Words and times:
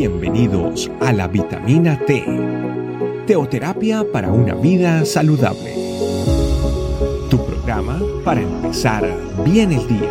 Bienvenidos 0.00 0.90
a 1.02 1.12
la 1.12 1.28
vitamina 1.28 1.98
T, 2.06 2.24
teoterapia 3.26 4.02
para 4.10 4.32
una 4.32 4.54
vida 4.54 5.04
saludable. 5.04 5.74
Tu 7.28 7.36
programa 7.44 8.00
para 8.24 8.40
empezar 8.40 9.04
bien 9.44 9.72
el 9.72 9.86
día. 9.86 10.10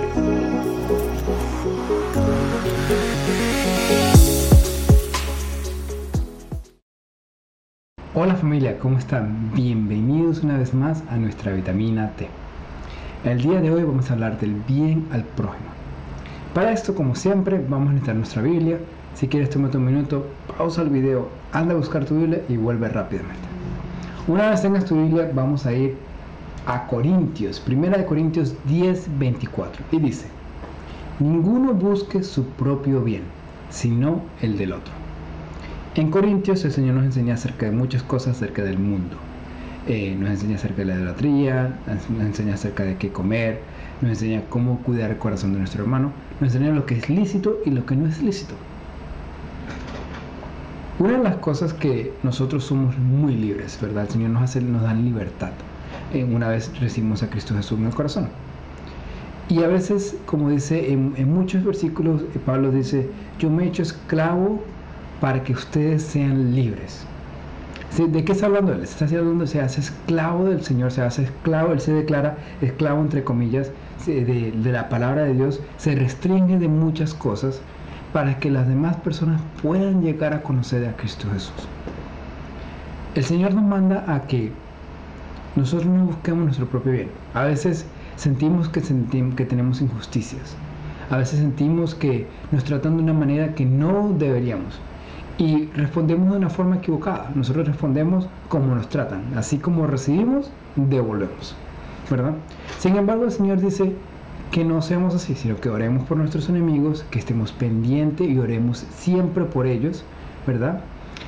Hola 8.14 8.36
familia, 8.36 8.78
¿cómo 8.78 9.00
están? 9.00 9.52
Bienvenidos 9.56 10.44
una 10.44 10.60
vez 10.60 10.72
más 10.76 11.04
a 11.10 11.18
nuestra 11.18 11.52
vitamina 11.52 12.12
T. 12.12 12.28
El 13.24 13.42
día 13.42 13.60
de 13.60 13.72
hoy 13.72 13.82
vamos 13.82 14.12
a 14.12 14.14
hablar 14.14 14.40
del 14.40 14.54
bien 14.68 15.08
al 15.12 15.24
prójimo. 15.24 15.72
Para 16.54 16.74
esto, 16.74 16.94
como 16.94 17.16
siempre, 17.16 17.58
vamos 17.58 17.90
a 17.90 17.94
necesitar 17.94 18.16
nuestra 18.16 18.44
Biblia. 18.44 18.78
Si 19.16 19.28
quieres, 19.28 19.50
tómate 19.50 19.78
un 19.78 19.86
minuto, 19.86 20.26
pausa 20.58 20.82
el 20.82 20.90
video, 20.90 21.30
anda 21.52 21.74
a 21.74 21.78
buscar 21.78 22.06
tu 22.06 22.18
Biblia 22.18 22.42
y 22.48 22.58
vuelve 22.58 22.88
rápidamente. 22.90 23.42
Una 24.28 24.50
vez 24.50 24.62
tengas 24.62 24.86
tu 24.86 24.96
Biblia, 24.96 25.30
vamos 25.34 25.66
a 25.66 25.74
ir 25.74 25.98
a 26.66 26.86
Corintios, 26.88 27.60
primera 27.60 27.98
de 27.98 28.06
Corintios 28.06 28.56
10, 28.66 29.18
24. 29.18 29.84
Y 29.92 30.00
dice, 30.00 30.28
ninguno 31.20 31.74
busque 31.74 32.24
su 32.24 32.46
propio 32.46 33.02
bien, 33.02 33.24
sino 33.70 34.22
el 34.42 34.58
del 34.58 34.74
otro. 34.74 34.94
En 35.96 36.12
Corintios 36.12 36.64
el 36.64 36.72
Señor 36.72 36.96
nos 36.96 37.06
enseña 37.06 37.34
acerca 37.34 37.66
de 37.66 37.72
muchas 37.72 38.04
cosas 38.04 38.38
acerca 38.38 38.64
del 38.64 38.78
mundo. 38.78 39.18
Eh, 39.88 40.16
nos 40.20 40.30
enseña 40.30 40.58
acerca 40.58 40.78
de 40.78 40.86
la 40.86 40.96
idolatría, 40.96 41.80
nos 41.88 42.28
enseña 42.28 42.54
acerca 42.54 42.84
de 42.84 42.96
qué 42.98 43.10
comer, 43.10 43.60
nos 44.02 44.12
enseña 44.12 44.44
cómo 44.50 44.78
cuidar 44.84 45.10
el 45.10 45.18
corazón 45.18 45.54
de 45.54 45.60
nuestro 45.60 45.82
hermano, 45.82 46.12
nos 46.40 46.54
enseña 46.54 46.74
lo 46.74 46.86
que 46.86 46.96
es 46.96 47.10
lícito 47.10 47.58
y 47.66 47.72
lo 47.72 47.86
que 47.88 47.96
no 47.96 48.08
es 48.08 48.22
lícito. 48.22 48.54
Una 51.00 51.18
de 51.18 51.24
las 51.24 51.38
cosas 51.38 51.74
que 51.74 52.12
nosotros 52.24 52.66
somos 52.66 52.98
muy 52.98 53.34
libres, 53.34 53.80
¿verdad? 53.82 54.04
El 54.04 54.10
Señor 54.10 54.32
nos, 54.32 54.44
hace, 54.44 54.60
nos 54.60 54.82
da 54.82 54.94
libertad. 54.94 55.52
Eh, 56.14 56.26
una 56.26 56.50
vez 56.50 56.78
recibimos 56.78 57.24
a 57.24 57.30
Cristo 57.30 57.56
Jesús 57.56 57.80
en 57.80 57.86
el 57.86 57.96
corazón. 57.96 58.28
Y 59.48 59.64
a 59.64 59.68
veces, 59.68 60.18
como 60.26 60.50
dice 60.50 60.92
en, 60.92 61.14
en 61.16 61.34
muchos 61.34 61.64
versículos, 61.64 62.24
eh, 62.24 62.40
Pablo 62.46 62.70
dice, 62.72 63.10
yo 63.40 63.50
me 63.50 63.64
he 63.64 63.68
hecho 63.68 63.84
esclavo 63.84 64.62
para 65.22 65.42
que 65.42 65.54
ustedes 65.54 66.04
sean 66.04 66.54
libres. 66.54 67.06
¿De 67.98 68.26
qué 68.26 68.34
está 68.34 68.48
hablando 68.48 68.74
él? 68.74 68.84
Está 68.84 69.06
hablando, 69.06 69.48
se 69.48 69.62
hace 69.62 69.80
esclavo 69.80 70.46
del 70.46 70.62
Señor, 70.64 70.92
se 70.92 71.02
hace 71.02 71.24
esclavo, 71.24 71.72
él 71.72 71.80
se 71.80 71.94
declara 71.94 72.38
esclavo 72.62 73.02
entre 73.02 73.24
comillas 73.24 73.72
de, 74.06 74.52
de, 74.52 74.72
la 74.72 74.90
palabra 74.90 75.24
de 75.24 75.34
Dios, 75.34 75.62
se 75.78 75.96
restringe 75.96 76.60
de 76.60 76.68
muchas 76.68 77.14
cosas 77.14 77.62
para 78.14 78.40
que 78.40 78.50
las 78.50 78.68
demás 78.68 78.96
personas 78.98 79.42
puedan 79.62 80.02
llegar 80.02 80.34
a 80.34 80.42
conocer 80.42 80.88
a 80.88 80.96
Cristo 80.96 81.28
Jesús. 81.32 81.68
El 83.16 83.24
Señor 83.24 83.54
nos 83.54 83.64
manda 83.64 84.04
a 84.08 84.22
que 84.28 84.52
nosotros 85.56 85.88
no 85.88 86.06
busquemos 86.06 86.46
nuestro 86.46 86.68
propio 86.68 86.92
bien. 86.92 87.10
A 87.34 87.44
veces 87.44 87.86
sentimos 88.16 88.70
que, 88.70 88.82
sentimos 88.82 89.36
que 89.36 89.46
tenemos 89.46 89.82
injusticias. 89.82 90.56
A 91.10 91.18
veces 91.18 91.40
sentimos 91.40 91.96
que 91.96 92.28
nos 92.52 92.64
tratan 92.64 92.98
de 92.98 93.04
una 93.04 93.14
manera 93.14 93.56
que 93.56 93.66
no 93.66 94.14
deberíamos 94.18 94.80
y 95.40 95.68
respondemos 95.68 96.32
de 96.32 96.38
una 96.38 96.50
forma 96.50 96.76
equivocada. 96.76 97.32
Nosotros 97.34 97.68
respondemos 97.68 98.28
como 98.50 98.76
nos 98.76 98.90
tratan, 98.90 99.24
así 99.36 99.58
como 99.58 99.88
recibimos, 99.88 100.52
devolvemos, 100.76 101.56
¿verdad? 102.12 102.34
Sin 102.78 102.96
embargo, 102.98 103.24
el 103.24 103.32
Señor 103.32 103.60
dice 103.60 103.96
que 104.52 104.66
no 104.66 104.82
seamos 104.82 105.16
así, 105.16 105.36
sino 105.36 105.58
que 105.58 105.70
oremos 105.70 106.04
por 106.04 106.18
nuestros 106.18 106.50
enemigos, 106.50 107.06
que 107.12 107.20
estemos 107.20 107.52
pendientes 107.52 108.28
y 108.28 108.40
oremos 108.40 108.86
siempre 108.96 109.46
por 109.46 109.68
ellos, 109.68 110.04
¿verdad? 110.48 110.82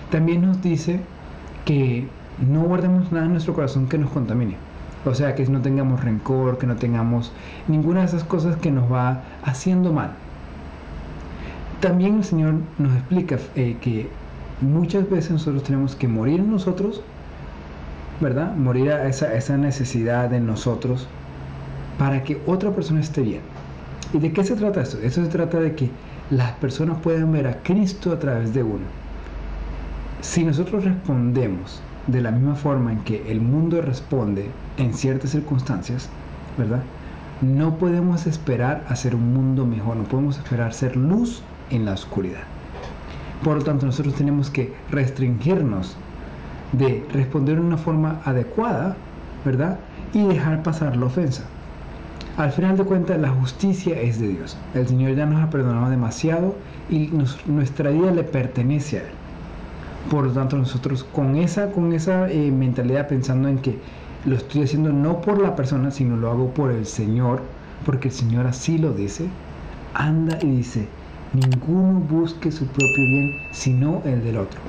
También 0.09 0.41
nos 0.41 0.61
dice 0.61 0.99
que 1.65 2.07
no 2.39 2.63
guardemos 2.63 3.11
nada 3.11 3.25
en 3.25 3.33
nuestro 3.33 3.53
corazón 3.53 3.87
que 3.87 3.97
nos 3.97 4.09
contamine. 4.11 4.55
O 5.05 5.13
sea, 5.13 5.35
que 5.35 5.45
no 5.45 5.61
tengamos 5.61 6.03
rencor, 6.03 6.57
que 6.57 6.67
no 6.67 6.75
tengamos 6.75 7.31
ninguna 7.67 8.01
de 8.01 8.07
esas 8.07 8.23
cosas 8.23 8.55
que 8.57 8.71
nos 8.71 8.91
va 8.91 9.21
haciendo 9.43 9.91
mal, 9.91 10.11
también 11.79 12.17
el 12.17 12.23
Señor 12.23 12.55
nos 12.77 12.93
explica 12.95 13.39
eh, 13.55 13.75
que 13.81 14.07
muchas 14.61 15.09
veces 15.09 15.31
nosotros 15.31 15.63
tenemos 15.63 15.95
que 15.95 16.07
morir 16.07 16.39
en 16.39 16.51
nosotros, 16.51 17.01
¿verdad? 18.19 18.55
Morir 18.55 18.91
a 18.91 19.07
esa, 19.07 19.33
esa 19.33 19.57
necesidad 19.57 20.29
de 20.29 20.39
nosotros 20.39 21.07
para 21.97 22.23
que 22.23 22.41
otra 22.45 22.71
persona 22.71 22.99
esté 22.99 23.21
bien. 23.21 23.41
¿Y 24.13 24.19
de 24.19 24.33
qué 24.33 24.43
se 24.43 24.55
trata 24.55 24.81
esto? 24.81 24.97
Eso 24.99 25.23
se 25.23 25.29
trata 25.29 25.59
de 25.59 25.75
que 25.75 25.89
las 26.29 26.51
personas 26.53 26.97
puedan 27.01 27.31
ver 27.31 27.47
a 27.47 27.61
Cristo 27.63 28.11
a 28.11 28.19
través 28.19 28.53
de 28.53 28.63
uno. 28.63 28.85
Si 30.21 30.43
nosotros 30.43 30.83
respondemos 30.83 31.81
de 32.07 32.21
la 32.21 32.31
misma 32.31 32.55
forma 32.55 32.91
en 32.91 32.99
que 32.99 33.31
el 33.31 33.41
mundo 33.41 33.81
responde 33.81 34.49
en 34.77 34.93
ciertas 34.93 35.31
circunstancias, 35.31 36.09
¿verdad? 36.57 36.81
No 37.41 37.77
podemos 37.77 38.27
esperar 38.27 38.85
a 38.87 38.95
ser 38.95 39.15
un 39.15 39.33
mundo 39.33 39.65
mejor, 39.65 39.97
no 39.97 40.03
podemos 40.03 40.37
esperar 40.37 40.73
ser 40.73 40.95
luz 40.95 41.41
en 41.69 41.85
la 41.85 41.93
oscuridad. 41.93 42.43
Por 43.43 43.57
lo 43.57 43.63
tanto, 43.63 43.85
nosotros 43.85 44.13
tenemos 44.15 44.49
que 44.49 44.73
restringirnos 44.91 45.95
de 46.73 47.03
responder 47.11 47.55
de 47.55 47.61
una 47.61 47.77
forma 47.77 48.21
adecuada, 48.25 48.95
¿verdad? 49.43 49.79
Y 50.13 50.23
dejar 50.27 50.61
pasar 50.63 50.95
la 50.95 51.07
ofensa. 51.07 51.43
Al 52.37 52.51
final 52.51 52.77
de 52.77 52.85
cuentas, 52.85 53.19
la 53.19 53.29
justicia 53.29 53.99
es 53.99 54.19
de 54.19 54.29
Dios. 54.29 54.57
El 54.73 54.87
Señor 54.87 55.15
ya 55.15 55.25
nos 55.25 55.43
ha 55.43 55.49
perdonado 55.49 55.89
demasiado 55.89 56.55
y 56.89 57.11
nuestra 57.45 57.89
vida 57.89 58.11
le 58.11 58.23
pertenece 58.23 58.99
a 58.99 59.01
Él. 59.01 59.09
Por 60.09 60.25
lo 60.25 60.31
tanto, 60.31 60.57
nosotros 60.57 61.03
con 61.03 61.35
esa, 61.35 61.71
con 61.71 61.93
esa 61.93 62.29
eh, 62.31 62.49
mentalidad 62.51 63.07
pensando 63.09 63.49
en 63.49 63.59
que 63.59 63.77
lo 64.25 64.35
estoy 64.35 64.63
haciendo 64.63 64.93
no 64.93 65.19
por 65.21 65.41
la 65.41 65.55
persona, 65.55 65.91
sino 65.91 66.15
lo 66.15 66.31
hago 66.31 66.53
por 66.53 66.71
el 66.71 66.85
Señor, 66.85 67.41
porque 67.85 68.07
el 68.07 68.13
Señor 68.13 68.47
así 68.47 68.77
lo 68.77 68.93
dice, 68.93 69.27
anda 69.93 70.37
y 70.41 70.47
dice, 70.47 70.87
ninguno 71.33 71.99
busque 71.99 72.51
su 72.51 72.65
propio 72.65 73.05
bien, 73.07 73.31
sino 73.51 74.01
el 74.05 74.23
del 74.23 74.37
otro. 74.37 74.59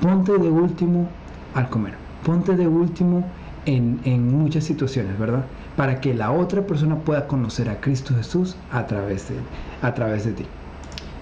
Ponte 0.00 0.32
de 0.32 0.48
último 0.48 1.08
al 1.54 1.68
comer, 1.68 1.94
ponte 2.24 2.56
de 2.56 2.66
último 2.66 3.24
en, 3.66 4.30
muchas 4.30 4.64
situaciones, 4.64 5.18
¿verdad? 5.18 5.44
Para 5.76 6.00
que 6.00 6.14
la 6.14 6.30
otra 6.30 6.66
persona 6.66 6.96
pueda 6.96 7.26
conocer 7.26 7.68
a 7.68 7.80
Cristo 7.80 8.14
Jesús 8.14 8.56
a 8.70 8.86
través 8.86 9.28
de, 9.28 9.36
a 9.82 9.94
través 9.94 10.24
de 10.24 10.32
ti. 10.32 10.46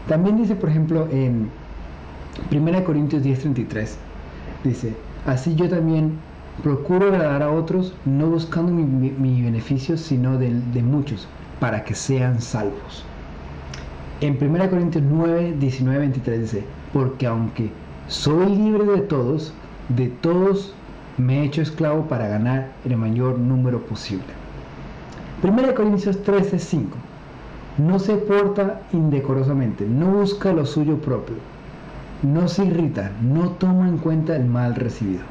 También 0.09 0.37
dice, 0.37 0.55
por 0.55 0.69
ejemplo, 0.69 1.09
en 1.11 1.51
1 2.51 2.85
Corintios 2.85 3.23
10:33, 3.23 3.97
dice, 4.65 4.95
así 5.27 5.55
yo 5.55 5.69
también 5.69 6.19
procuro 6.63 7.09
agradar 7.09 7.43
a 7.43 7.51
otros, 7.51 7.95
no 8.05 8.27
buscando 8.27 8.73
mi, 8.73 9.43
beneficio, 9.43 9.97
sino 9.97 10.39
de 10.39 10.83
muchos, 10.83 11.29
para 11.61 11.85
que 11.85 11.95
sean 11.95 12.41
salvos. 12.41 13.05
En 14.23 14.39
1 14.41 14.71
Corintios 14.71 15.03
9, 15.03 15.57
19, 15.59 15.99
23 15.99 16.41
dice, 16.41 16.65
porque 16.93 17.27
aunque 17.27 17.71
soy 18.07 18.55
libre 18.55 18.85
de 18.85 19.01
todos, 19.01 19.53
de 19.89 20.09
todos 20.09 20.75
me 21.19 21.41
he 21.41 21.45
hecho 21.45 21.63
esclavo 21.63 22.03
para 22.09 22.29
ganar 22.29 22.73
el 22.85 22.97
mayor 22.97 23.39
número 23.39 23.81
posible. 23.83 24.27
1 25.43 25.75
Corintios 25.75 26.23
13, 26.23 26.59
5. 26.59 26.97
No 27.79 27.99
se 27.99 28.17
porta 28.17 28.83
indecorosamente, 28.93 29.87
no 29.87 30.07
busca 30.07 30.53
lo 30.53 30.67
suyo 30.67 30.99
propio, 30.99 31.37
no 32.23 32.49
se 32.49 32.65
irrita, 32.67 33.11
no 33.23 33.51
toma 33.51 33.89
en 33.89 33.99
cuenta 33.99 34.37
el 34.37 34.45
mal 34.45 34.75
recibido. 34.75 35.23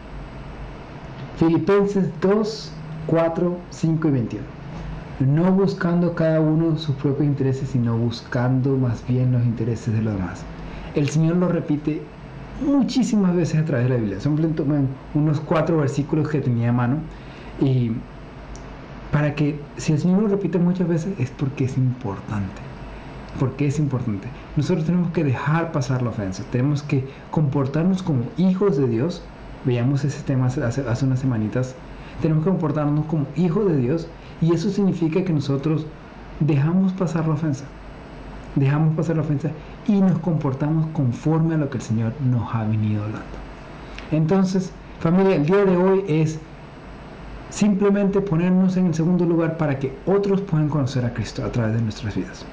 Filipenses 1.38 2.10
2, 2.22 2.72
4, 3.08 3.58
5 3.70 4.08
y 4.08 4.12
21 4.12 4.62
no 5.26 5.52
buscando 5.52 6.16
cada 6.16 6.40
uno 6.40 6.78
sus 6.78 6.96
propios 6.96 7.28
intereses, 7.28 7.70
sino 7.70 7.96
buscando 7.96 8.76
más 8.76 9.06
bien 9.08 9.32
los 9.32 9.44
intereses 9.44 9.94
de 9.94 10.02
los 10.02 10.16
demás. 10.16 10.44
El 10.96 11.10
Señor 11.10 11.38
lo 11.38 11.48
repite 11.48 12.02
muchísimas 12.62 13.36
veces 13.36 13.60
a 13.60 13.66
través 13.66 13.88
de 13.88 13.94
la 13.94 14.00
Biblia. 14.00 14.20
Son 14.20 14.40
unos 15.14 15.40
cuatro 15.42 15.78
versículos 15.78 16.30
que 16.30 16.42
tenía 16.42 16.70
a 16.70 16.74
mano. 16.74 16.98
Y 17.60 17.92
para 19.12 19.36
que, 19.36 19.60
si 19.78 19.94
el 19.94 20.00
Señor 20.00 20.24
lo 20.24 20.28
repite 20.30 20.58
muchas 20.58 20.88
veces, 20.88 21.14
es 21.20 21.30
porque 21.32 21.66
es 21.66 21.78
importante. 21.78 22.62
Porque 23.40 23.68
es 23.68 23.80
importante. 23.80 24.28
Nosotros 24.56 24.86
tenemos 24.86 25.12
que 25.12 25.24
dejar 25.24 25.72
pasar 25.72 26.02
la 26.02 26.10
ofensa. 26.10 26.44
Tenemos 26.52 26.84
que 26.84 27.08
comportarnos 27.32 28.04
como 28.04 28.24
hijos 28.38 28.78
de 28.78 28.88
Dios. 28.88 29.24
Veíamos 29.66 30.04
ese 30.04 30.22
tema 30.24 30.48
hace, 30.48 30.64
hace 30.64 31.06
unas 31.06 31.20
semanitas. 31.20 31.76
Tenemos 32.22 32.44
que 32.44 32.50
comportarnos 32.50 33.06
como 33.06 33.26
hijos 33.36 33.68
de 33.68 33.78
Dios 33.78 34.08
y 34.42 34.54
eso 34.54 34.70
significa 34.70 35.24
que 35.24 35.34
nosotros 35.34 35.86
dejamos 36.40 36.94
pasar 36.94 37.28
la 37.28 37.34
ofensa. 37.34 37.66
Dejamos 38.56 38.96
pasar 38.96 39.16
la 39.16 39.22
ofensa 39.22 39.52
y 39.88 40.02
nos 40.02 40.20
comportamos 40.20 40.88
conforme 40.94 41.56
a 41.56 41.58
lo 41.58 41.70
que 41.70 41.78
el 41.78 41.84
Señor 41.84 42.14
nos 42.22 42.54
ha 42.54 42.64
venido 42.64 43.04
hablando. 43.04 43.28
Entonces, 44.12 44.72
familia, 45.00 45.36
el 45.36 45.46
día 45.46 45.66
de 45.66 45.78
hoy 45.78 46.04
es 46.08 46.40
simplemente 47.50 48.22
ponernos 48.22 48.78
en 48.78 48.88
el 48.88 48.94
segundo 48.94 49.26
lugar 49.26 49.58
para 49.58 49.78
que 49.78 49.94
otros 50.06 50.42
puedan 50.42 50.70
conocer 50.70 51.06
a 51.06 51.14
Cristo 51.14 51.44
a 51.44 51.52
través 51.52 51.76
de 51.76 51.82
nuestras 51.82 52.16
vidas. 52.16 52.46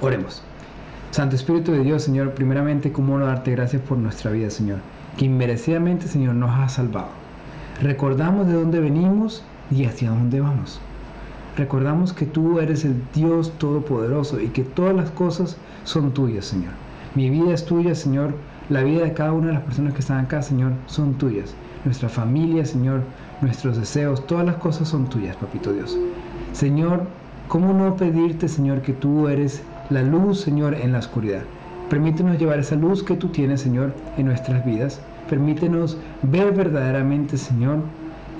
Oremos. 0.00 0.42
Santo 1.10 1.34
Espíritu 1.34 1.72
de 1.72 1.80
Dios, 1.80 2.04
Señor, 2.04 2.32
primeramente, 2.34 2.92
cómo 2.92 3.18
no 3.18 3.26
darte 3.26 3.50
gracias 3.50 3.82
por 3.82 3.98
nuestra 3.98 4.30
vida, 4.30 4.48
Señor, 4.48 4.78
que 5.16 5.24
inmerecidamente, 5.24 6.06
Señor, 6.06 6.36
nos 6.36 6.50
ha 6.50 6.68
salvado. 6.68 7.08
Recordamos 7.82 8.46
de 8.46 8.52
dónde 8.52 8.78
venimos 8.78 9.42
y 9.70 9.86
hacia 9.86 10.10
dónde 10.10 10.40
vamos. 10.40 10.80
Recordamos 11.56 12.12
que 12.12 12.26
tú 12.26 12.60
eres 12.60 12.84
el 12.84 12.94
Dios 13.14 13.52
Todopoderoso 13.58 14.40
y 14.40 14.48
que 14.48 14.62
todas 14.62 14.94
las 14.94 15.10
cosas 15.10 15.56
son 15.84 16.12
tuyas, 16.12 16.44
Señor. 16.46 16.72
Mi 17.14 17.28
vida 17.28 17.52
es 17.52 17.64
tuya, 17.64 17.94
Señor. 17.94 18.34
La 18.68 18.84
vida 18.84 19.02
de 19.02 19.12
cada 19.12 19.32
una 19.32 19.48
de 19.48 19.54
las 19.54 19.62
personas 19.62 19.94
que 19.94 20.00
están 20.00 20.24
acá, 20.24 20.42
Señor, 20.42 20.72
son 20.86 21.14
tuyas. 21.14 21.54
Nuestra 21.84 22.08
familia, 22.08 22.64
Señor, 22.64 23.02
nuestros 23.40 23.76
deseos, 23.76 24.24
todas 24.26 24.46
las 24.46 24.56
cosas 24.56 24.88
son 24.88 25.08
tuyas, 25.08 25.34
Papito 25.36 25.72
Dios. 25.72 25.98
Señor, 26.52 27.02
¿cómo 27.48 27.72
no 27.72 27.96
pedirte, 27.96 28.48
Señor, 28.48 28.82
que 28.82 28.92
tú 28.92 29.26
eres 29.26 29.62
la 29.88 30.02
luz, 30.02 30.40
Señor, 30.40 30.74
en 30.74 30.92
la 30.92 30.98
oscuridad? 31.00 31.42
Permítenos 31.88 32.38
llevar 32.38 32.60
esa 32.60 32.76
luz 32.76 33.02
que 33.02 33.16
tú 33.16 33.28
tienes, 33.28 33.60
Señor, 33.60 33.92
en 34.16 34.26
nuestras 34.26 34.64
vidas. 34.64 35.00
Permítenos 35.28 35.96
ver 36.22 36.52
verdaderamente, 36.52 37.36
Señor, 37.36 37.78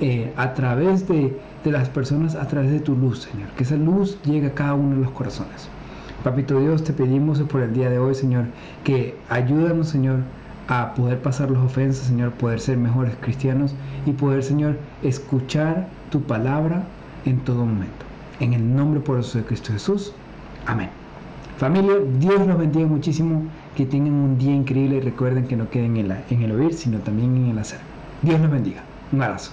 eh, 0.00 0.32
a 0.37 0.55
través 0.55 1.06
de, 1.06 1.37
de 1.64 1.73
las 1.73 1.88
personas, 1.88 2.35
a 2.35 2.47
través 2.49 2.70
de 2.70 2.81
tu 2.81 2.97
luz, 2.97 3.29
Señor. 3.31 3.49
Que 3.50 3.64
esa 3.64 3.76
luz 3.76 4.19
llegue 4.23 4.47
a 4.49 4.55
cada 4.55 4.75
uno 4.75 4.97
de 4.97 5.02
los 5.02 5.11
corazones. 5.11 5.69
Papito 6.25 6.58
Dios, 6.61 6.85
te 6.85 6.93
pedimos 6.93 7.41
por 7.41 7.62
el 7.62 7.73
día 7.73 7.88
de 7.88 7.99
hoy, 7.99 8.14
Señor, 8.14 8.44
que 8.85 9.14
ayúdanos, 9.31 9.88
Señor, 9.88 10.20
a 10.69 10.94
poder 10.94 11.20
pasar 11.20 11.50
las 11.50 11.62
ofensas, 11.62 12.06
Señor, 12.06 12.32
poder 12.32 12.61
ser 12.61 12.76
mejores 12.76 13.14
cristianos 13.20 13.75
y 14.06 14.12
poder, 14.12 14.43
Señor, 14.43 14.76
escuchar 15.02 15.88
tu 16.11 16.23
palabra 16.23 16.85
en 17.25 17.38
todo 17.41 17.64
momento. 17.64 18.06
En 18.38 18.53
el 18.53 18.76
nombre 18.76 19.00
poderoso 19.00 19.38
de 19.38 19.44
Cristo 19.44 19.73
Jesús. 19.73 20.12
Amén. 20.67 20.91
Familia, 21.56 21.94
Dios 22.19 22.46
los 22.46 22.56
bendiga 22.56 22.87
muchísimo, 22.87 23.43
que 23.76 23.85
tengan 23.85 24.14
un 24.14 24.38
día 24.38 24.55
increíble 24.55 24.96
y 24.96 25.00
recuerden 25.00 25.46
que 25.46 25.56
no 25.56 25.69
queden 25.69 25.96
en, 25.96 26.12
en 26.31 26.43
el 26.43 26.53
oír, 26.53 26.73
sino 26.75 26.99
también 26.99 27.37
en 27.37 27.50
el 27.50 27.58
hacer. 27.58 27.81
Dios 28.23 28.41
los 28.41 28.50
bendiga. 28.50 28.82
Un 29.12 29.23
abrazo. 29.23 29.53